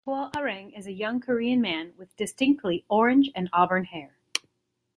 Hwoarang 0.07 0.75
is 0.75 0.87
a 0.87 0.91
young 0.91 1.19
Korean 1.19 1.61
man 1.61 1.93
with 1.95 2.15
distinctly 2.15 2.83
orange 2.89 3.29
and 3.35 3.49
auburn 3.53 3.83
hair. 3.83 4.17